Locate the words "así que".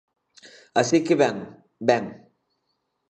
0.81-1.15